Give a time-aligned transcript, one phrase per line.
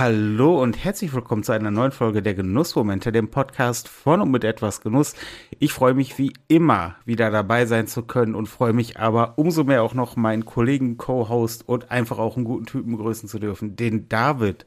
[0.00, 4.44] Hallo und herzlich willkommen zu einer neuen Folge der Genussmomente, dem Podcast von und mit
[4.44, 5.14] etwas Genuss.
[5.58, 9.62] Ich freue mich wie immer wieder dabei sein zu können und freue mich aber umso
[9.62, 13.76] mehr auch noch meinen Kollegen, Co-Host und einfach auch einen guten Typen begrüßen zu dürfen,
[13.76, 14.64] den David.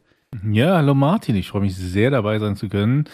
[0.52, 3.06] Ja, hallo Martin, ich freue mich sehr dabei sein zu können.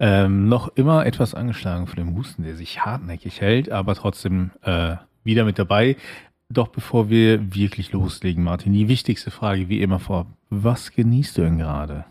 [0.00, 4.96] Ähm, noch immer etwas angeschlagen von dem Husten, der sich hartnäckig hält, aber trotzdem äh,
[5.22, 5.96] wieder mit dabei.
[6.48, 10.26] Doch bevor wir wirklich loslegen, Martin, die wichtigste Frage wie immer vor.
[10.50, 12.04] Was genießt du denn gerade?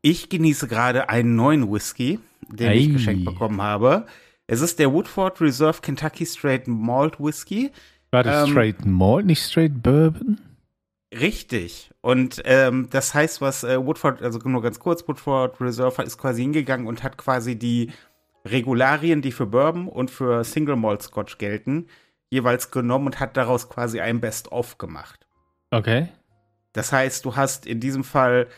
[0.00, 2.18] Ich genieße gerade einen neuen Whisky,
[2.48, 2.76] den Ei.
[2.76, 4.06] ich geschenkt bekommen habe.
[4.46, 7.72] Es ist der Woodford Reserve Kentucky Straight Malt Whisky.
[8.10, 10.40] War das ähm, Straight Malt, nicht Straight Bourbon?
[11.12, 11.90] Richtig.
[12.00, 16.42] Und ähm, das heißt, was äh, Woodford, also nur ganz kurz, Woodford Reserve ist quasi
[16.42, 17.92] hingegangen und hat quasi die
[18.46, 21.88] Regularien, die für Bourbon und für Single Malt Scotch gelten,
[22.30, 25.26] jeweils genommen und hat daraus quasi ein Best-of gemacht.
[25.70, 26.08] Okay.
[26.76, 28.48] Das heißt, du hast in diesem Fall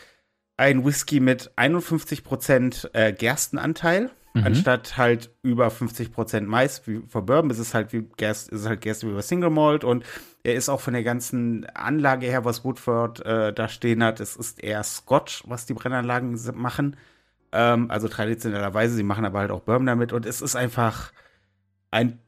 [0.56, 4.44] ein Whisky mit 51% äh, Gerstenanteil, mhm.
[4.44, 7.50] anstatt halt über 50% Mais wie für Bourbon.
[7.50, 10.04] Es ist halt wie Gerst, ist halt Gerste wie bei Single Malt und
[10.42, 14.34] er ist auch von der ganzen Anlage her, was Woodford äh, da stehen hat, es
[14.34, 16.96] ist eher Scotch, was die Brennanlagen machen.
[17.52, 21.12] Ähm, also traditionellerweise, sie machen aber halt auch Bourbon damit und es ist einfach
[21.92, 22.18] ein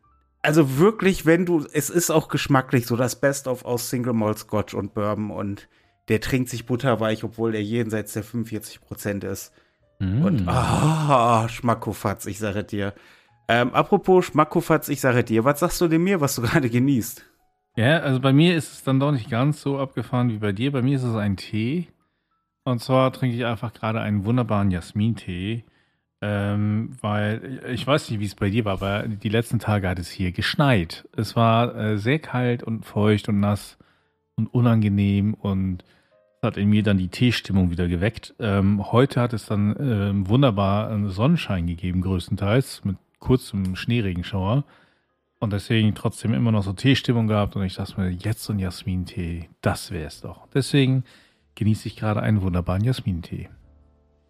[0.42, 4.38] also wirklich, wenn du, es ist auch geschmacklich so das Best of aus Single Malt
[4.38, 5.68] Scotch und Bourbon und
[6.08, 9.52] der trinkt sich butterweich, obwohl der jenseits der 45 Prozent ist.
[9.98, 10.24] Mm.
[10.24, 12.94] Und ah, oh, Schmackofatz, ich sage dir.
[13.48, 17.24] Ähm, apropos Schmackofatz, ich sage dir, was sagst du denn mir, was du gerade genießt?
[17.76, 20.72] Ja, also bei mir ist es dann doch nicht ganz so abgefahren wie bei dir.
[20.72, 21.88] Bei mir ist es ein Tee.
[22.64, 25.64] Und zwar trinke ich einfach gerade einen wunderbaren Jasmin-Tee
[26.22, 29.98] ähm, weil ich weiß nicht, wie es bei dir war, aber die letzten Tage hat
[29.98, 31.08] es hier geschneit.
[31.16, 33.78] Es war äh, sehr kalt und feucht und nass
[34.36, 35.84] und unangenehm und
[36.42, 38.34] hat in mir dann die Teestimmung wieder geweckt.
[38.38, 44.64] Ähm, heute hat es dann äh, wunderbar Sonnenschein gegeben, größtenteils, mit kurzem Schneeregenschauer.
[45.38, 47.56] Und deswegen trotzdem immer noch so Teestimmung gehabt.
[47.56, 50.46] Und ich dachte mir, jetzt so ein Jasmin-Tee, das wäre es doch.
[50.52, 51.04] Deswegen
[51.54, 53.48] genieße ich gerade einen wunderbaren Jasmin-Tee.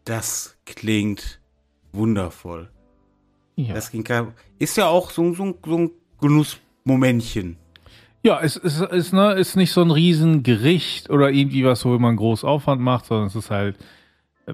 [0.04, 1.39] Das klingt
[1.92, 2.70] wundervoll.
[3.56, 3.74] Ja.
[3.74, 4.04] Das ging
[4.58, 5.90] ist ja auch so, so, so ein
[6.20, 7.56] Genussmomentchen.
[8.22, 12.16] Ja, es ist, ist, ne, ist nicht so ein Riesengericht oder irgendwie was, wo man
[12.16, 13.78] groß Aufwand macht, sondern es ist halt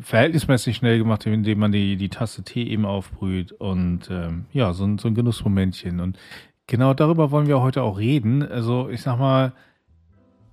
[0.00, 4.84] verhältnismäßig schnell gemacht, indem man die, die Tasse Tee eben aufbrüht und ähm, ja, so
[4.84, 6.00] ein, so ein Genussmomentchen.
[6.00, 6.19] Und
[6.66, 8.42] genau darüber wollen wir heute auch reden.
[8.42, 9.52] Also ich sag mal,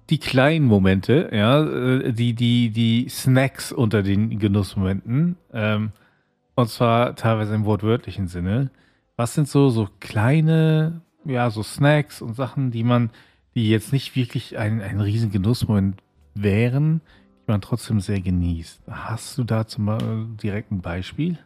[0.09, 5.37] die kleinen Momente, ja, äh, die, die, die Snacks unter den Genussmomenten.
[5.53, 5.91] Ähm,
[6.55, 8.71] und zwar teilweise im wortwörtlichen Sinne.
[9.15, 13.11] Was sind so, so kleine, ja, so Snacks und Sachen, die man,
[13.55, 16.01] die jetzt nicht wirklich ein, ein riesen Genussmoment
[16.35, 17.01] wären,
[17.39, 18.81] die man trotzdem sehr genießt.
[18.89, 21.37] Hast du da zum Beispiel direkt ein Beispiel?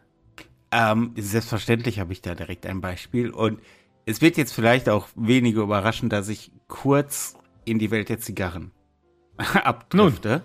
[0.70, 3.30] Ähm, selbstverständlich habe ich da direkt ein Beispiel.
[3.30, 3.60] Und
[4.06, 8.70] es wird jetzt vielleicht auch weniger überraschen, dass ich kurz in die Welt der Zigarren
[9.36, 10.42] abdrifte.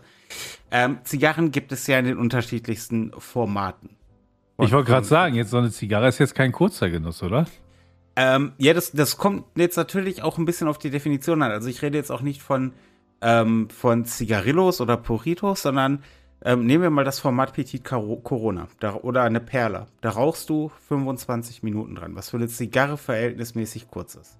[0.71, 3.91] Ähm, Zigarren gibt es ja in den unterschiedlichsten Formaten.
[4.59, 7.45] Ich wollte gerade sagen, jetzt so eine Zigarre ist jetzt kein kurzer Genuss, oder?
[8.15, 11.51] Ähm, ja, das, das kommt jetzt natürlich auch ein bisschen auf die Definition an.
[11.51, 12.73] Also ich rede jetzt auch nicht von,
[13.21, 16.03] ähm, von Zigarillos oder Puritos, sondern
[16.45, 19.87] ähm, nehmen wir mal das Format Petit Corona da, oder eine Perle.
[20.01, 24.37] Da rauchst du 25 Minuten dran, was für eine Zigarre verhältnismäßig kurz ist.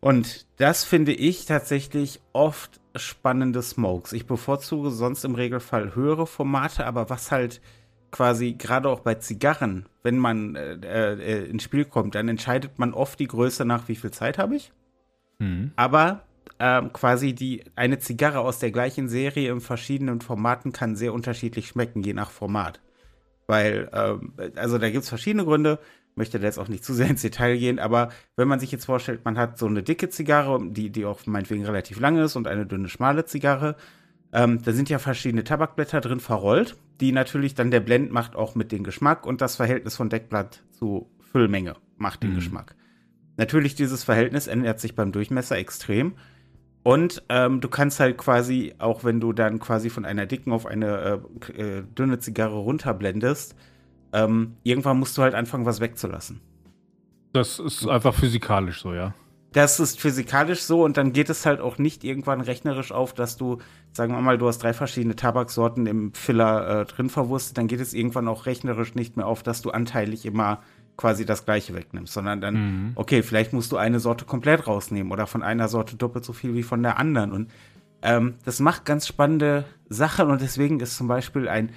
[0.00, 4.12] Und das finde ich tatsächlich oft spannende Smokes.
[4.12, 7.60] Ich bevorzuge sonst im Regelfall höhere Formate, aber was halt
[8.10, 12.94] quasi gerade auch bei Zigarren, wenn man äh, äh, ins Spiel kommt, dann entscheidet man
[12.94, 14.72] oft die Größe nach, wie viel Zeit habe ich.
[15.38, 15.72] Mhm.
[15.76, 16.22] Aber
[16.58, 21.68] ähm, quasi die eine Zigarre aus der gleichen Serie in verschiedenen Formaten kann sehr unterschiedlich
[21.68, 22.80] schmecken, je nach Format.
[23.46, 25.78] Weil, ähm, also da gibt es verschiedene Gründe,
[26.16, 28.86] möchte da jetzt auch nicht zu sehr ins Detail gehen, aber wenn man sich jetzt
[28.86, 32.48] vorstellt, man hat so eine dicke Zigarre, die, die auch meinetwegen relativ lang ist und
[32.48, 33.76] eine dünne, schmale Zigarre,
[34.32, 38.54] ähm, da sind ja verschiedene Tabakblätter drin verrollt, die natürlich dann der Blend macht auch
[38.54, 42.36] mit dem Geschmack und das Verhältnis von Deckblatt zu Füllmenge macht den mhm.
[42.36, 42.74] Geschmack.
[43.36, 46.14] Natürlich, dieses Verhältnis ändert sich beim Durchmesser extrem.
[46.82, 50.66] Und ähm, du kannst halt quasi, auch wenn du dann quasi von einer dicken auf
[50.66, 53.54] eine äh, äh, dünne Zigarre runterblendest,
[54.12, 56.40] ähm, irgendwann musst du halt anfangen, was wegzulassen.
[57.32, 59.14] Das ist einfach physikalisch so, ja.
[59.52, 63.36] Das ist physikalisch so und dann geht es halt auch nicht irgendwann rechnerisch auf, dass
[63.36, 63.58] du,
[63.92, 67.80] sagen wir mal, du hast drei verschiedene Tabaksorten im Filler äh, drin verwurstet, dann geht
[67.80, 70.60] es irgendwann auch rechnerisch nicht mehr auf, dass du anteilig immer
[70.98, 72.92] quasi das gleiche wegnimmst, sondern dann, mhm.
[72.96, 76.54] okay, vielleicht musst du eine Sorte komplett rausnehmen oder von einer Sorte doppelt so viel
[76.54, 77.50] wie von der anderen und
[78.00, 81.72] Ähm, das macht ganz spannende Sachen und deswegen ist zum Beispiel ein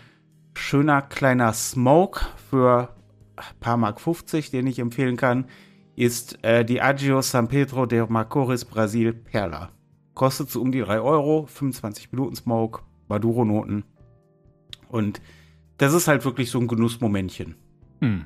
[0.56, 2.90] schöner kleiner Smoke für
[3.38, 5.46] ein paar Mark 50, den ich empfehlen kann,
[5.96, 9.70] ist äh, die Agio San Pedro de Macorís Brasil Perla.
[10.14, 13.84] Kostet so um die 3 Euro, 25 Minuten Smoke, Maduro-Noten.
[14.90, 15.22] Und
[15.78, 17.56] das ist halt wirklich so ein Genussmomentchen.
[18.02, 18.26] Hm.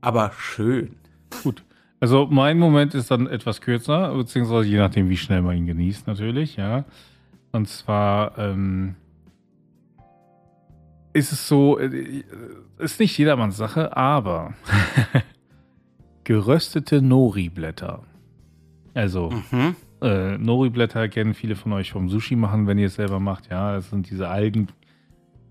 [0.00, 0.96] Aber schön.
[1.42, 1.64] Gut.
[2.00, 6.06] Also mein Moment ist dann etwas kürzer, beziehungsweise je nachdem, wie schnell man ihn genießt,
[6.06, 6.84] natürlich, ja.
[7.52, 8.96] Und zwar ähm,
[11.14, 12.24] ist es so, äh,
[12.78, 14.52] ist nicht jedermanns Sache, aber
[16.24, 18.02] geröstete Nori-Blätter.
[18.94, 19.76] Also, mhm.
[20.02, 23.50] äh, Nori-Blätter kennen viele von euch vom Sushi machen, wenn ihr es selber macht.
[23.50, 24.68] Ja, das sind diese Algen,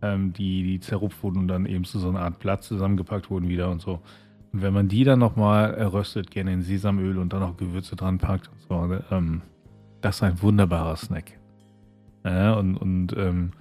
[0.02, 3.50] ähm, die, die zerrupft wurden und dann eben zu so einer Art Blatt zusammengepackt wurden
[3.50, 4.02] wieder und so.
[4.52, 8.18] Und wenn man die dann nochmal röstet, gerne in Sesamöl und dann noch Gewürze dran
[8.20, 9.42] packt und so, ähm,
[10.02, 11.40] das ist ein wunderbarer Snack.
[12.26, 13.52] Ja, und und ähm,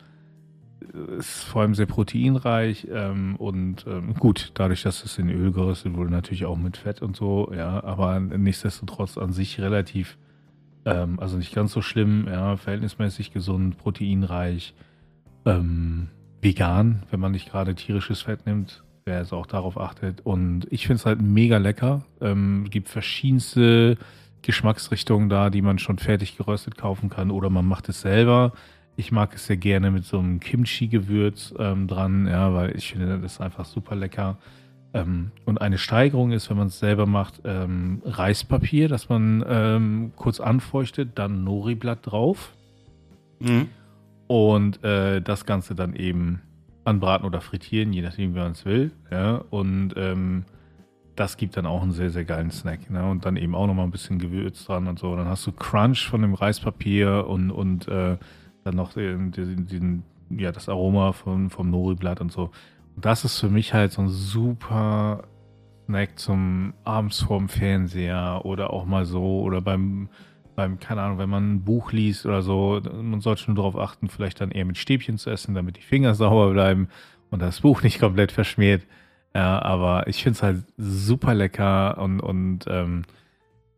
[1.19, 5.95] ist vor allem sehr proteinreich ähm, und ähm, gut, dadurch, dass es in Öl geröstet
[5.95, 10.19] wurde, natürlich auch mit Fett und so, ja, aber nichtsdestotrotz an sich relativ,
[10.85, 14.75] ähm, also nicht ganz so schlimm, ja, verhältnismäßig gesund, proteinreich,
[15.47, 16.09] ähm,
[16.41, 20.21] vegan, wenn man nicht gerade tierisches Fett nimmt, wer jetzt auch darauf achtet.
[20.25, 22.05] Und ich finde es halt mega lecker.
[22.21, 23.97] Ähm, gibt verschiedenste
[24.43, 28.53] Geschmacksrichtungen da, die man schon fertig geröstet kaufen kann oder man macht es selber.
[28.97, 33.19] Ich mag es sehr gerne mit so einem Kimchi-Gewürz ähm, dran, ja, weil ich finde,
[33.19, 34.37] das ist einfach super lecker.
[34.95, 40.13] Ähm, und eine Steigerung ist, wenn man es selber macht, ähm, Reispapier, das man ähm,
[40.17, 42.53] kurz anfeuchtet, dann Nori-Blatt drauf.
[43.41, 43.69] Mhm.
[44.27, 46.43] Und äh, das Ganze dann eben
[46.85, 48.93] anbraten oder frittieren, je nachdem, wie man es will.
[49.11, 50.45] Ja, und ähm,
[51.17, 52.91] das gibt dann auch einen sehr, sehr geilen Snack.
[52.91, 53.09] Ne?
[53.09, 55.15] Und dann eben auch nochmal ein bisschen Gewürz dran und so.
[55.17, 58.17] Dann hast du Crunch von dem Reispapier und, und äh,
[58.65, 62.51] dann noch den, den, den, ja, das Aroma von, vom Nori-Blatt und so.
[62.95, 65.25] Und das ist für mich halt so ein super
[65.87, 70.09] Snack zum abends vorm Fernseher oder auch mal so oder beim
[70.55, 74.09] beim, keine Ahnung, wenn man ein Buch liest oder so, man sollte nur darauf achten,
[74.09, 76.89] vielleicht dann eher mit Stäbchen zu essen, damit die Finger sauber bleiben
[77.31, 78.87] und das Buch nicht komplett verschmiert.
[79.35, 83.05] Ja, aber ich finde es halt super lecker und, und ähm,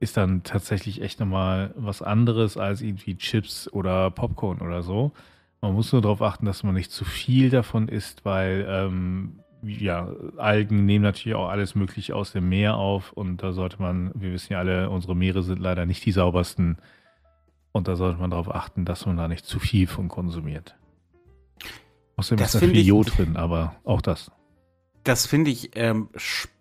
[0.05, 5.12] ist dann tatsächlich echt nochmal was anderes als irgendwie Chips oder Popcorn oder so.
[5.61, 10.12] Man muss nur darauf achten, dass man nicht zu viel davon isst, weil ähm, ja,
[10.37, 14.33] Algen nehmen natürlich auch alles Mögliche aus dem Meer auf und da sollte man, wir
[14.33, 16.77] wissen ja alle, unsere Meere sind leider nicht die saubersten
[17.73, 20.77] und da sollte man darauf achten, dass man da nicht zu viel von konsumiert.
[22.17, 24.31] Außerdem das ist da viel ich, Jod drin, aber auch das.
[25.03, 26.54] Das finde ich ähm, spannend.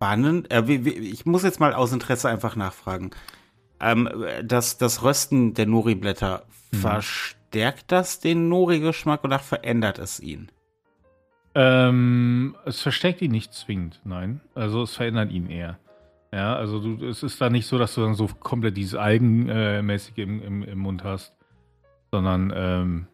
[0.00, 3.10] Äh, wie, wie, ich muss jetzt mal aus Interesse einfach nachfragen.
[3.80, 4.08] Ähm,
[4.42, 6.76] das, das Rösten der Nori-Blätter, mhm.
[6.76, 10.50] verstärkt das den Nori-Geschmack oder verändert es ihn?
[11.54, 14.40] Ähm, es versteckt ihn nicht zwingend, nein.
[14.54, 15.78] Also es verändert ihn eher.
[16.32, 20.18] Ja, also du, es ist da nicht so, dass du dann so komplett dieses Algenmäßige
[20.18, 21.34] äh, im, im, im, Mund hast,
[22.12, 23.06] sondern ähm,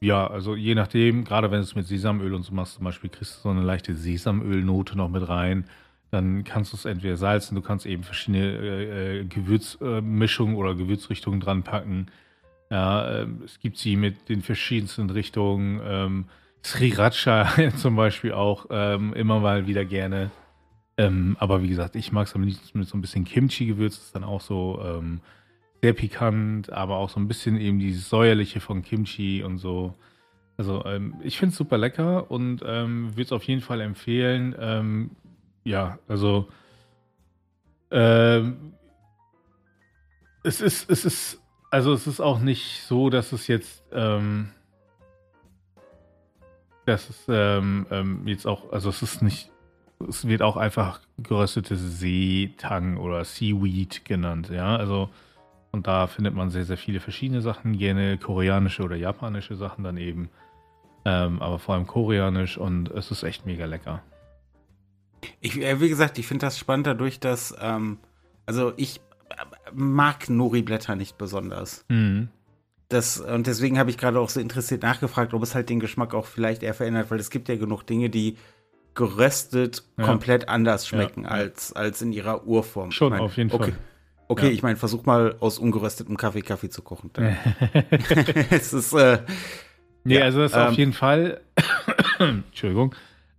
[0.00, 3.10] ja, also je nachdem, gerade wenn du es mit Sesamöl und so machst, zum Beispiel
[3.10, 5.64] kriegst du so eine leichte Sesamölnote noch mit rein,
[6.10, 11.40] dann kannst du es entweder salzen, du kannst eben verschiedene äh, äh Gewürzmischungen oder Gewürzrichtungen
[11.40, 12.06] dran packen.
[12.70, 15.80] Ja, äh, es gibt sie mit den verschiedensten Richtungen.
[15.84, 16.24] Ähm,
[16.64, 20.30] Sriracha zum Beispiel auch ähm, immer mal wieder gerne.
[20.96, 23.96] Ähm, aber wie gesagt, ich mag es am liebsten mit so ein bisschen Kimchi-Gewürz.
[23.96, 25.20] Das ist dann auch so ähm,
[25.80, 29.94] sehr pikant, aber auch so ein bisschen eben dieses säuerliche von Kimchi und so.
[30.56, 34.56] Also ähm, ich finde es super lecker und ähm, würde es auf jeden Fall empfehlen.
[35.68, 36.48] Ähm, ja, also
[40.44, 43.82] es ist, es ist, also es ist auch nicht so, dass es jetzt
[46.88, 49.50] das ist ähm, ähm, jetzt auch, also es ist nicht,
[50.08, 55.10] es wird auch einfach geröstete Seetang oder Seaweed genannt, ja, also
[55.70, 59.98] und da findet man sehr, sehr viele verschiedene Sachen, gerne koreanische oder japanische Sachen dann
[59.98, 60.30] eben,
[61.04, 64.02] ähm, aber vor allem koreanisch und es ist echt mega lecker.
[65.40, 67.98] Ich, äh, wie gesagt, ich finde das spannend dadurch, dass, ähm,
[68.46, 69.34] also ich äh,
[69.72, 71.84] mag Nori-Blätter nicht besonders.
[71.88, 72.28] Mhm.
[72.88, 76.14] Das, und deswegen habe ich gerade auch so interessiert nachgefragt, ob es halt den Geschmack
[76.14, 78.36] auch vielleicht eher verändert, weil es gibt ja genug Dinge, die
[78.94, 80.04] geröstet ja.
[80.04, 81.28] komplett anders schmecken ja.
[81.28, 82.90] als, als in ihrer Urform.
[82.90, 83.72] Schon, ich mein, auf jeden okay.
[83.72, 83.78] Fall.
[84.26, 84.52] Okay, ja.
[84.52, 87.10] ich meine, versuch mal aus ungeröstetem Kaffee Kaffee zu kochen.
[88.50, 88.92] es ist.
[88.94, 89.20] Äh,
[90.04, 91.40] nee, also das ist ähm, auf jeden Fall.
[92.18, 92.94] Entschuldigung.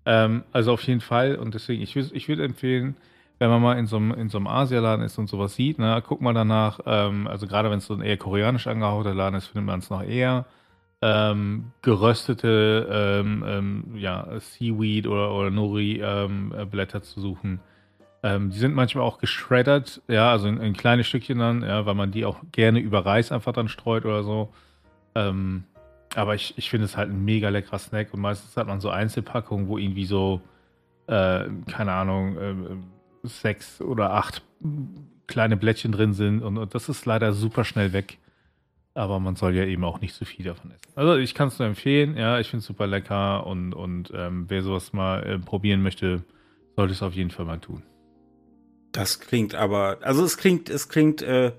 [0.09, 2.97] Ähm, also auf jeden Fall, und deswegen, ich, ich würde empfehlen,
[3.37, 6.01] wenn man mal in so einem, in so einem Asialaden ist und sowas sieht, ne,
[6.05, 9.47] guck mal danach, ähm, also gerade wenn es so ein eher koreanisch angehauchter Laden ist,
[9.47, 10.45] findet man es noch eher
[11.03, 17.59] ähm, geröstete ähm, ähm, ja, Seaweed oder, oder Nori-Blätter ähm, zu suchen.
[18.23, 21.93] Ähm, die sind manchmal auch geschreddert, ja, also in, in, kleine Stückchen dann, ja, weil
[21.93, 24.49] man die auch gerne über Reis einfach dann streut oder so.
[25.13, 25.65] Ähm,
[26.15, 28.89] aber ich, ich finde es halt ein mega leckerer Snack und meistens hat man so
[28.89, 30.41] Einzelpackungen, wo irgendwie so,
[31.07, 34.41] äh, keine Ahnung, äh, sechs oder acht
[35.27, 38.17] kleine Blättchen drin sind und, und das ist leider super schnell weg.
[38.95, 40.91] Aber man soll ja eben auch nicht zu viel davon essen.
[40.95, 44.45] Also ich kann es nur empfehlen, ja, ich finde es super lecker und, und ähm,
[44.47, 46.23] wer sowas mal äh, probieren möchte,
[46.75, 47.83] sollte es auf jeden Fall mal tun.
[48.91, 51.51] Das klingt aber, also es klingt, es klingt äh,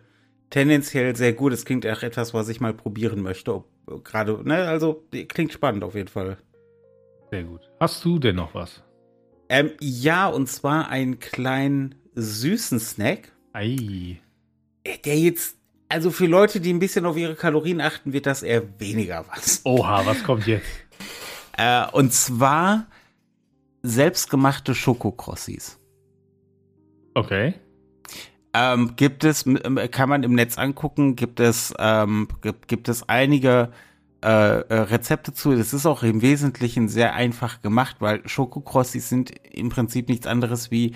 [0.50, 1.52] tendenziell sehr gut.
[1.52, 3.62] Es klingt auch etwas, was ich mal probieren möchte.
[4.04, 6.36] Gerade, ne, also klingt spannend auf jeden Fall.
[7.30, 7.60] Sehr gut.
[7.80, 8.82] Hast du denn noch was?
[9.48, 13.32] Ähm, ja, und zwar einen kleinen süßen Snack.
[13.52, 14.20] Ei.
[15.04, 15.56] Der jetzt
[15.90, 19.60] also für Leute, die ein bisschen auf ihre Kalorien achten, wird das eher weniger was.
[19.64, 20.66] Oha, was kommt jetzt?
[21.58, 22.86] Äh, und zwar
[23.82, 25.78] selbstgemachte Schokokrossis.
[27.12, 27.54] Okay.
[28.52, 29.44] Ähm, gibt es,
[29.92, 33.70] kann man im Netz angucken, gibt es, ähm, gibt, gibt es einige
[34.22, 35.54] äh, äh, Rezepte zu.
[35.54, 40.70] Das ist auch im Wesentlichen sehr einfach gemacht, weil Schokokrossis sind im Prinzip nichts anderes
[40.70, 40.94] wie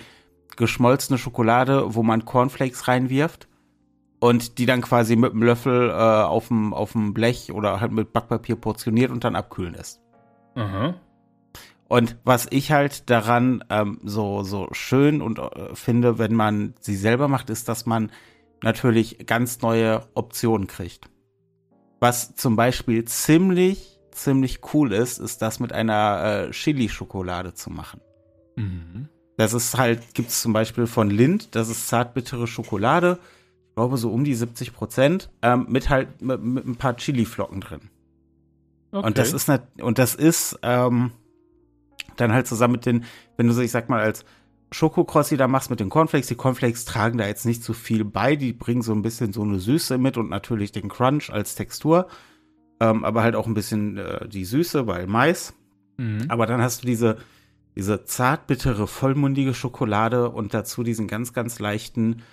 [0.57, 3.47] geschmolzene Schokolade, wo man Cornflakes reinwirft
[4.19, 8.57] und die dann quasi mit einem Löffel äh, auf dem Blech oder halt mit Backpapier
[8.57, 10.01] portioniert und dann abkühlen lässt.
[10.55, 10.95] Aha.
[11.87, 16.95] Und was ich halt daran ähm, so so schön und äh, finde, wenn man sie
[16.95, 18.11] selber macht, ist, dass man
[18.63, 21.09] natürlich ganz neue Optionen kriegt.
[21.99, 27.99] Was zum Beispiel ziemlich ziemlich cool ist, ist das mit einer äh, Chili-Schokolade zu machen.
[28.55, 29.09] Mhm.
[29.35, 33.19] Das ist halt, gibt es zum Beispiel von Lind, das ist zartbittere Schokolade
[33.75, 37.81] glaube so um die 70 Prozent, ähm, mit halt mit, mit, ein paar Chili-Flocken drin.
[38.91, 39.05] Okay.
[39.05, 39.51] Und das ist
[39.81, 41.11] und das ist ähm,
[42.15, 43.03] dann halt zusammen mit den,
[43.37, 44.25] wenn du so, ich sag mal, als
[44.71, 48.35] Schokokrossi da machst mit den Cornflakes, die Cornflakes tragen da jetzt nicht so viel bei,
[48.35, 52.07] die bringen so ein bisschen so eine Süße mit und natürlich den Crunch als Textur,
[52.79, 55.53] ähm, aber halt auch ein bisschen äh, die Süße, weil Mais.
[55.97, 56.25] Mhm.
[56.27, 57.17] Aber dann hast du diese,
[57.75, 62.23] diese zartbittere, vollmundige Schokolade und dazu diesen ganz, ganz leichten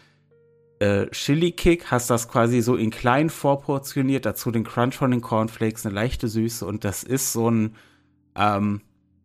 [0.81, 5.87] äh, Chili-Kick, hast das quasi so in klein vorportioniert, dazu den Crunch von den Cornflakes,
[5.87, 7.77] eine leichte Süße und das ist so ein,
[8.35, 8.81] ähm,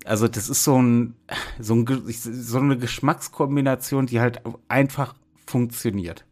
[0.06, 1.16] also das ist so ein,
[1.60, 6.25] so, ein, so eine Geschmackskombination, die halt einfach funktioniert.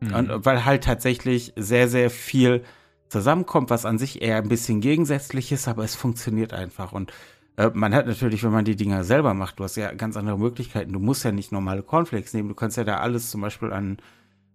[0.00, 0.14] Mhm.
[0.14, 2.64] Und weil halt tatsächlich sehr, sehr viel
[3.08, 6.92] zusammenkommt, was an sich eher ein bisschen gegensätzlich ist, aber es funktioniert einfach.
[6.92, 7.12] Und
[7.56, 10.38] äh, man hat natürlich, wenn man die Dinger selber macht, du hast ja ganz andere
[10.38, 10.92] Möglichkeiten.
[10.92, 13.98] Du musst ja nicht normale Cornflakes nehmen, du kannst ja da alles zum Beispiel an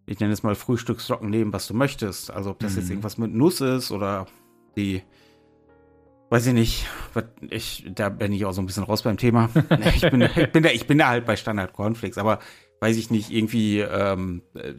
[0.06, 2.32] ich nenne es mal Frühstücksflocken nehmen, was du möchtest.
[2.32, 2.80] Also ob das mhm.
[2.80, 4.27] jetzt irgendwas mit Nuss ist oder
[4.75, 5.03] die,
[6.31, 6.88] weiß ich nicht,
[7.50, 9.50] ich, da bin ich auch so ein bisschen raus beim Thema.
[9.95, 12.39] ich, bin, ich, bin da, ich bin da halt bei Standard Cornflakes, aber
[12.79, 14.73] weiß ich nicht, irgendwie, ähm, äh,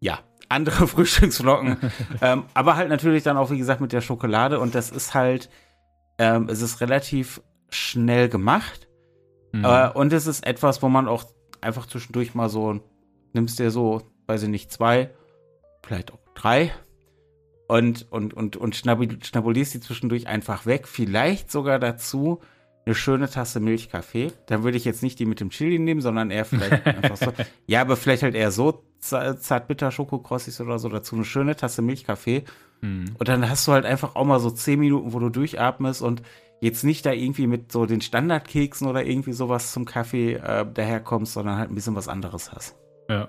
[0.00, 1.76] ja, andere Frühstücksflocken.
[2.22, 5.50] ähm, aber halt natürlich dann auch, wie gesagt, mit der Schokolade und das ist halt,
[6.18, 8.88] ähm, es ist relativ schnell gemacht.
[9.52, 9.64] Mhm.
[9.64, 11.24] Äh, und es ist etwas, wo man auch
[11.60, 12.80] einfach zwischendurch mal so
[13.32, 15.10] nimmst dir so weiß ich nicht, zwei,
[15.82, 16.72] vielleicht auch drei
[17.66, 20.86] und, und, und, und schnabulierst die zwischendurch einfach weg.
[20.86, 22.40] Vielleicht sogar dazu
[22.86, 24.32] eine schöne Tasse Milchkaffee.
[24.46, 27.32] Dann würde ich jetzt nicht die mit dem Chili nehmen, sondern eher vielleicht einfach so.
[27.66, 32.44] Ja, aber vielleicht halt eher so zartbitter Schokokrossis oder so dazu eine schöne Tasse Milchkaffee.
[32.82, 33.16] Mhm.
[33.18, 36.22] Und dann hast du halt einfach auch mal so zehn Minuten, wo du durchatmest und
[36.60, 41.34] jetzt nicht da irgendwie mit so den Standardkeksen oder irgendwie sowas zum Kaffee äh, daherkommst,
[41.34, 42.76] sondern halt ein bisschen was anderes hast.
[43.08, 43.28] Ja.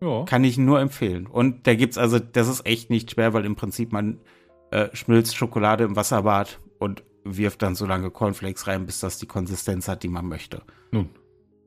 [0.00, 0.24] Ja.
[0.24, 1.26] Kann ich nur empfehlen.
[1.26, 4.20] Und da gibt's also, das ist echt nicht schwer, weil im Prinzip man
[4.70, 9.26] äh, schmilzt Schokolade im Wasserbad und wirft dann so lange Cornflakes rein, bis das die
[9.26, 10.62] Konsistenz hat, die man möchte.
[10.90, 11.10] Nun.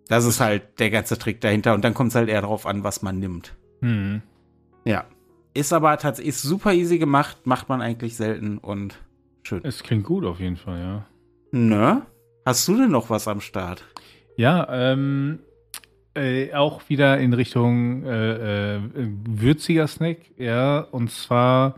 [0.08, 1.74] Das ist halt der ganze Trick dahinter.
[1.74, 3.56] Und dann kommt es halt eher darauf an, was man nimmt.
[3.82, 4.22] Mhm.
[4.86, 5.06] Ja.
[5.54, 9.00] Ist aber tatsächlich super easy gemacht, macht man eigentlich selten und
[9.44, 9.62] schön.
[9.64, 11.06] Es klingt gut auf jeden Fall, ja.
[11.52, 12.06] Ne?
[12.46, 13.86] Hast du denn noch was am Start?
[14.38, 15.40] Ja, ähm,
[16.16, 18.82] äh, auch wieder in Richtung äh, äh,
[19.26, 21.76] würziger Snack, ja, und zwar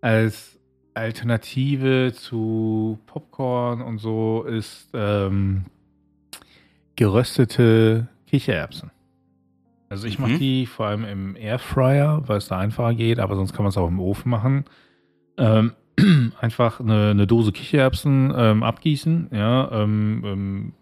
[0.00, 0.58] als
[0.94, 5.64] Alternative zu Popcorn und so ist ähm,
[6.96, 8.90] geröstete Kichererbsen.
[9.88, 10.24] Also ich mhm.
[10.24, 13.70] mache die vor allem im Airfryer, weil es da einfacher geht, aber sonst kann man
[13.70, 14.64] es auch im Ofen machen.
[15.36, 15.72] Ähm,
[16.40, 20.72] einfach eine, eine, Dose Kichererbsen ähm, abgießen, ja, ähm, ähm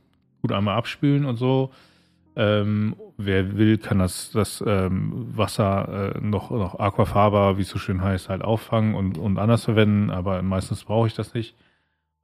[0.42, 1.70] gut einmal abspülen und so
[2.36, 7.78] Ähm, wer will, kann das, das ähm, Wasser äh, noch, noch Aquafaba, wie es so
[7.78, 11.56] schön heißt, halt auffangen und, und anders verwenden, aber meistens brauche ich das nicht.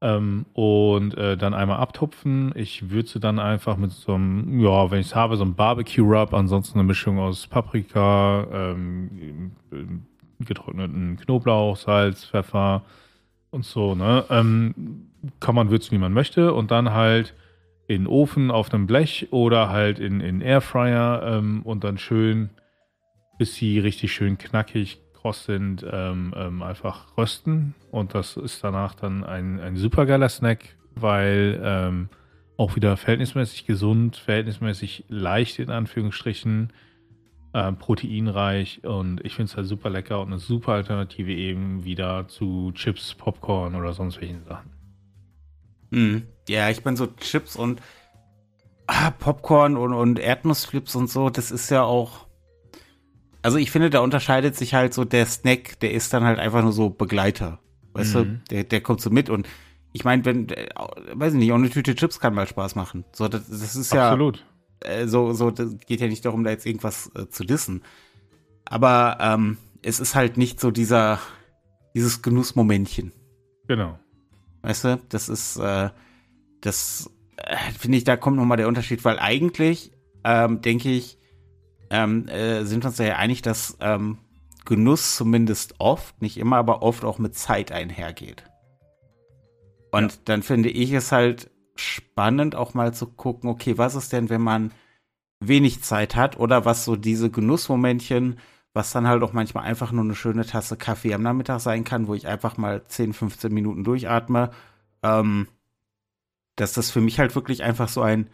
[0.02, 2.52] Ähm, und äh, dann einmal abtupfen.
[2.56, 6.34] Ich würze dann einfach mit so einem, ja, wenn ich es habe, so einem Barbecue-Rub,
[6.34, 9.52] ansonsten eine Mischung aus Paprika, ähm,
[10.40, 12.82] getrockneten Knoblauch, Salz, Pfeffer
[13.50, 14.24] und so, ne?
[14.28, 14.74] Ähm,
[15.40, 17.34] kann man würzen, wie man möchte und dann halt
[17.86, 22.50] in Ofen auf einem Blech oder halt in, in Airfryer ähm, und dann schön,
[23.38, 27.74] bis sie richtig schön knackig kross sind, ähm, ähm, einfach rösten.
[27.90, 32.08] Und das ist danach dann ein, ein super geiler Snack, weil ähm,
[32.56, 36.72] auch wieder verhältnismäßig gesund, verhältnismäßig leicht in Anführungsstrichen,
[37.52, 42.28] äh, proteinreich und ich finde es halt super lecker und eine super Alternative eben wieder
[42.28, 44.70] zu Chips, Popcorn oder sonst welchen Sachen.
[45.90, 46.22] Mhm.
[46.48, 47.80] Ja, ich bin so Chips und
[48.86, 52.26] ah, Popcorn und, und Erdnussflips und so, das ist ja auch.
[53.42, 56.62] Also ich finde, da unterscheidet sich halt so der Snack, der ist dann halt einfach
[56.62, 57.58] nur so Begleiter.
[57.92, 58.18] Weißt mhm.
[58.18, 59.48] du, der, der kommt so mit und
[59.92, 60.68] ich meine, wenn, äh,
[61.12, 63.04] weiß ich nicht, auch eine Tüte Chips kann mal Spaß machen.
[63.12, 64.08] So, das, das ist ja.
[64.08, 64.44] Absolut.
[64.80, 67.82] Äh, so, so, das geht ja nicht darum, da jetzt irgendwas äh, zu dissen.
[68.64, 71.18] Aber ähm, es ist halt nicht so dieser,
[71.94, 73.12] dieses Genussmomentchen.
[73.68, 73.98] Genau.
[74.62, 75.90] Weißt du, das ist, äh,
[76.62, 79.92] das äh, finde ich, da kommt nochmal der Unterschied, weil eigentlich,
[80.24, 81.18] ähm, denke ich,
[81.90, 84.18] ähm, äh, sind wir uns ja einig, dass ähm,
[84.64, 88.44] Genuss zumindest oft, nicht immer, aber oft auch mit Zeit einhergeht.
[89.90, 90.18] Und ja.
[90.24, 94.40] dann finde ich es halt spannend, auch mal zu gucken, okay, was ist denn, wenn
[94.40, 94.72] man
[95.40, 98.38] wenig Zeit hat oder was so diese Genussmomentchen
[98.74, 102.06] was dann halt auch manchmal einfach nur eine schöne Tasse Kaffee am Nachmittag sein kann,
[102.06, 104.50] wo ich einfach mal 10, 15 Minuten durchatme.
[105.02, 105.46] Ähm,
[106.56, 108.28] dass das für mich halt wirklich einfach so ein,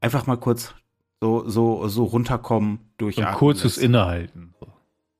[0.00, 0.74] einfach mal kurz
[1.20, 3.32] so, so, so runterkommen, durchatmen.
[3.32, 3.82] Ein kurzes ist.
[3.82, 4.54] Innehalten.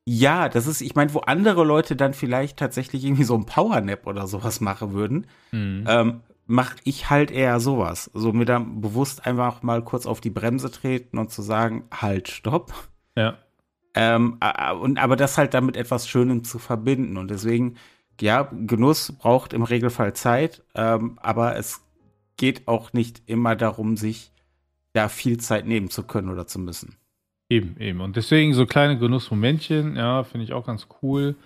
[0.04, 4.06] Ja, das ist, ich meine, wo andere Leute dann vielleicht tatsächlich irgendwie so ein Powernap
[4.06, 5.84] oder sowas machen würden, mhm.
[5.86, 8.10] ähm, mache ich halt eher sowas.
[8.14, 12.28] So mir dann bewusst einfach mal kurz auf die Bremse treten und zu sagen, halt,
[12.28, 12.72] stopp.
[13.16, 13.36] Ja.
[13.94, 14.38] Ähm,
[14.80, 17.18] und, aber das halt damit etwas Schönem zu verbinden.
[17.18, 17.76] Und deswegen,
[18.18, 21.82] ja, Genuss braucht im Regelfall Zeit, ähm, aber es
[22.38, 24.32] geht auch nicht immer darum, sich
[24.94, 26.96] da viel Zeit nehmen zu können oder zu müssen.
[27.50, 28.00] Eben, eben.
[28.00, 31.36] Und deswegen so kleine Genussmomentchen, ja, finde ich auch ganz cool.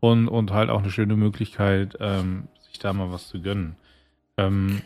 [0.00, 3.76] Und, und halt auch eine schöne Möglichkeit, ähm, sich da mal was zu gönnen.
[4.38, 4.80] Ähm,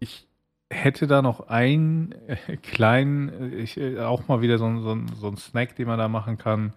[0.00, 0.26] ich
[0.70, 5.28] hätte da noch einen äh, kleinen, äh, ich, äh, auch mal wieder so, so, so
[5.28, 6.72] ein Snack, den man da machen kann,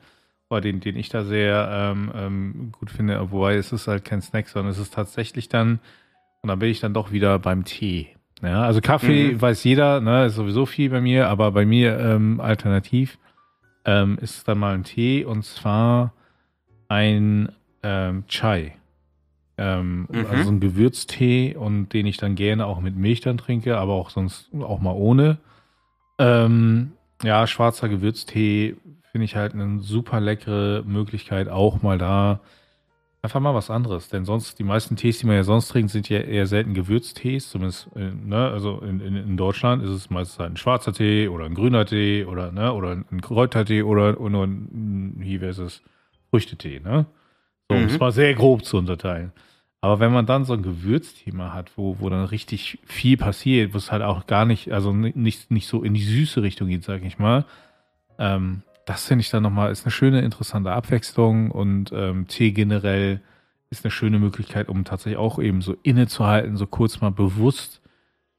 [0.49, 4.21] oder den, den ich da sehr ähm, ähm, gut finde, wobei es ist halt kein
[4.21, 5.79] Snack, sondern es ist tatsächlich dann,
[6.45, 8.09] und dann bin ich dann doch wieder beim Tee.
[8.43, 9.41] Ja, also Kaffee mhm.
[9.41, 13.17] weiß jeder, ne, ist sowieso viel bei mir, aber bei mir ähm, alternativ
[13.83, 16.13] ähm, ist dann mal ein Tee und zwar
[16.87, 17.49] ein
[17.81, 18.75] ähm, Chai.
[19.57, 20.27] Ähm, mhm.
[20.29, 24.11] Also ein Gewürztee und den ich dann gerne auch mit Milch dann trinke, aber auch
[24.11, 25.39] sonst auch mal ohne.
[26.19, 26.91] Ähm,
[27.23, 28.75] ja, schwarzer Gewürztee
[29.11, 32.41] finde ich halt eine super leckere Möglichkeit, auch mal da
[33.25, 34.07] einfach mal was anderes.
[34.07, 37.49] Denn sonst, die meisten Tees, die man ja sonst trinkt, sind ja eher selten Gewürztees.
[37.49, 41.27] Zumindest, äh, ne, also in, in, in, Deutschland ist es meistens halt ein schwarzer Tee
[41.27, 45.81] oder ein grüner Tee oder, ne, oder ein Kräutertee oder, oder ein, hier wäre es
[46.29, 47.05] Früchtetee, ne?
[47.69, 49.31] So, um es mal sehr grob zu unterteilen.
[49.81, 53.77] Aber wenn man dann so ein Gewürzthema hat, wo, wo dann richtig viel passiert, wo
[53.77, 57.03] es halt auch gar nicht, also nicht, nicht so in die süße Richtung geht, sag
[57.03, 57.45] ich mal,
[58.17, 63.21] ähm, das finde ich dann nochmal, ist eine schöne, interessante Abwechslung und ähm, Tee generell
[63.69, 67.81] ist eine schöne Möglichkeit, um tatsächlich auch eben so innezuhalten, so kurz mal bewusst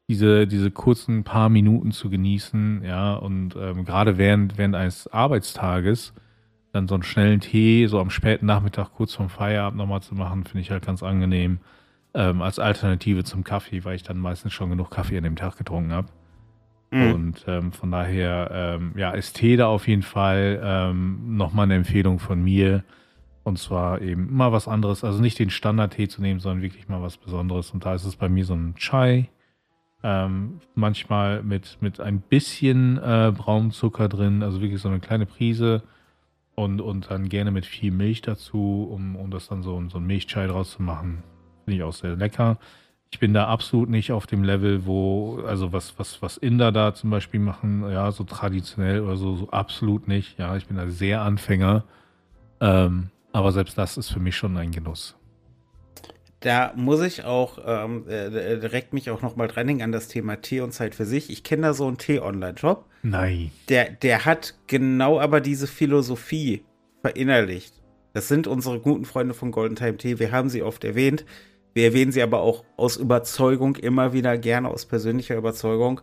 [0.09, 6.15] diese, diese kurzen paar Minuten zu genießen, ja, und ähm, gerade während, während eines Arbeitstages
[6.73, 10.45] dann so einen schnellen Tee so am späten Nachmittag kurz vorm Feierabend nochmal zu machen,
[10.45, 11.59] finde ich halt ganz angenehm.
[12.15, 15.59] Ähm, als Alternative zum Kaffee, weil ich dann meistens schon genug Kaffee an dem Tag
[15.59, 16.09] getrunken habe.
[16.91, 17.13] Mhm.
[17.13, 21.75] Und ähm, von daher, ähm, ja, ist Tee da auf jeden Fall ähm, nochmal eine
[21.75, 22.85] Empfehlung von mir.
[23.43, 27.03] Und zwar eben mal was anderes, also nicht den Standard-Tee zu nehmen, sondern wirklich mal
[27.03, 27.71] was Besonderes.
[27.71, 29.29] Und da ist es bei mir so ein Chai,
[30.03, 35.83] ähm, manchmal mit, mit ein bisschen äh, Braunzucker drin, also wirklich so eine kleine Prise
[36.55, 40.07] und, und dann gerne mit viel Milch dazu, um, um das dann so, so ein
[40.07, 41.23] Milchchai draus zu machen.
[41.65, 42.59] Finde ich auch sehr lecker.
[43.11, 46.95] Ich bin da absolut nicht auf dem Level, wo, also was, was, was Inder da
[46.95, 50.39] zum Beispiel machen, ja, so traditionell oder so, so absolut nicht.
[50.39, 51.85] Ja, ich bin da sehr Anfänger.
[52.61, 55.15] Ähm, aber selbst das ist für mich schon ein Genuss.
[56.41, 60.37] da muss ich auch ähm, äh, direkt mich auch noch mal dranhängen an das Thema
[60.37, 61.31] Tee und Zeit für sich.
[61.31, 62.87] Ich kenne da so einen Tee-Online-Shop.
[63.03, 63.51] Nein.
[63.69, 66.65] Der, der hat genau aber diese Philosophie
[67.03, 67.73] verinnerlicht.
[68.13, 70.19] Das sind unsere guten Freunde von Golden Time Tee.
[70.19, 71.25] Wir haben sie oft erwähnt.
[71.77, 76.01] Wir erwähnen sie aber auch aus Überzeugung immer wieder gerne, aus persönlicher Überzeugung.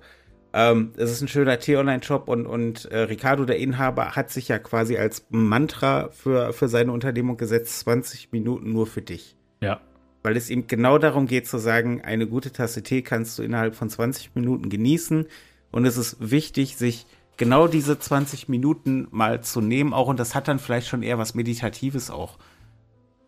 [0.54, 4.60] Ähm, es ist ein schöner Tee-Online-Shop und, und äh, Ricardo, der Inhaber, hat sich ja
[4.60, 9.36] quasi als Mantra für, für seine Unternehmung gesetzt, 20 Minuten nur für dich.
[9.62, 9.82] Ja.
[10.22, 13.74] Weil es ihm genau darum geht zu sagen, eine gute Tasse Tee kannst du innerhalb
[13.74, 15.26] von 20 Minuten genießen.
[15.72, 17.08] Und es ist wichtig, sich
[17.38, 20.08] genau diese 20 Minuten mal zu nehmen auch.
[20.08, 22.38] Und das hat dann vielleicht schon eher was Meditatives auch.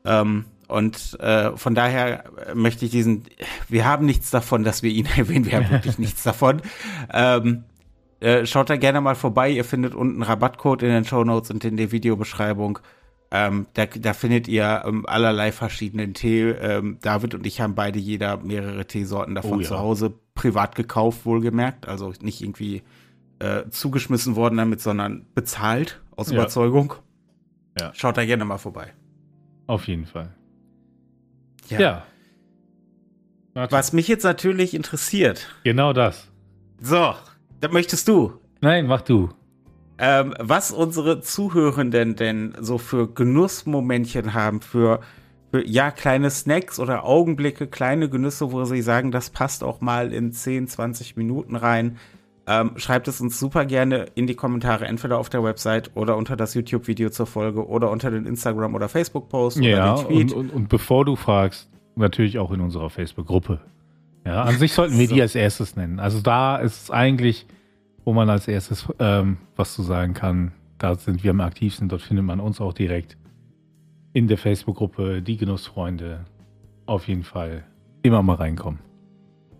[0.05, 3.23] Ähm, und äh, von daher möchte ich diesen,
[3.69, 6.61] wir haben nichts davon, dass wir ihn erwähnen, wir haben wirklich nichts davon.
[7.13, 7.63] Ähm,
[8.19, 11.63] äh, schaut da gerne mal vorbei, ihr findet unten Rabattcode in den Show Notes und
[11.65, 12.79] in der Videobeschreibung.
[13.31, 16.49] Ähm, da, da findet ihr ähm, allerlei verschiedenen Tee.
[16.49, 19.67] Ähm, David und ich haben beide jeder mehrere Teesorten davon Oh ja.
[19.67, 21.87] zu Hause privat gekauft, wohlgemerkt.
[21.87, 22.83] Also nicht irgendwie
[23.39, 26.35] äh, zugeschmissen worden damit, sondern bezahlt aus Ja.
[26.35, 26.93] Überzeugung.
[27.79, 27.91] Ja.
[27.93, 28.93] Schaut da gerne mal vorbei.
[29.67, 30.30] Auf jeden Fall.
[31.69, 32.04] Ja.
[33.54, 33.71] Warte.
[33.75, 36.28] Was mich jetzt natürlich interessiert, Genau das.
[36.80, 37.13] so,
[37.62, 39.30] da möchtest du, Nein, mach du.
[39.97, 44.99] ähm, was unsere Zuhörenden denn so für Genussmomentchen haben, für,
[45.51, 50.12] für, ja, kleine Snacks oder Augenblicke, kleine Genüsse, wo sie sagen, das passt auch mal
[50.13, 51.97] in 10, 20 Minuten rein.
[52.47, 56.36] Ähm, schreibt es uns super gerne in die Kommentare, entweder auf der Website oder unter
[56.36, 60.34] das YouTube-Video zur Folge oder unter den Instagram- oder Facebook-Post Ja, oder den Tweet.
[60.34, 63.62] und, und, und bevor du fragst, natürlich auch in unserer Facebook-Gruppe.
[64.25, 65.15] Ja, an sich sollten wir So.
[65.15, 65.99] die als erstes nennen.
[65.99, 67.47] Also da ist es eigentlich,
[68.03, 70.51] wo man als erstes ähm, was zu sagen kann.
[70.77, 71.89] Da sind wir am aktivsten.
[71.89, 73.17] Dort findet man uns auch direkt
[74.13, 76.25] in der Facebook-Gruppe, die Genussfreunde.
[76.86, 77.63] Auf jeden Fall
[78.03, 78.79] immer mal reinkommen.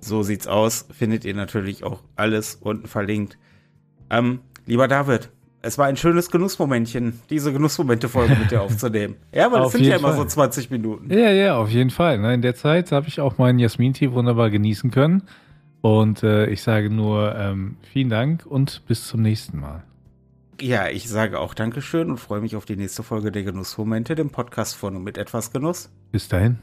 [0.06, 0.86] So sieht's aus.
[0.92, 3.38] Findet ihr natürlich auch alles unten verlinkt.
[4.12, 5.32] Ähm, lieber David,
[5.64, 9.16] es war ein schönes Genussmomentchen, diese Genussmomente-Folge mit dir aufzunehmen.
[9.34, 10.30] Ja, es Auf sind ja immer so Fall.
[10.30, 11.12] 20 Minuten.
[11.12, 12.24] Ja, ja, auf jeden Fall.
[12.24, 15.24] In der Zeit habe ich auch meinen Jasmin-Tee wunderbar genießen können.
[15.82, 19.84] Und äh, ich sage nur ähm, vielen Dank und bis zum nächsten Mal.
[20.62, 24.30] Ja, ich sage auch Dankeschön und freue mich auf die nächste Folge der Genussmomente, dem
[24.30, 25.90] Podcast von und mit etwas Genuss.
[26.12, 26.60] Bis dahin.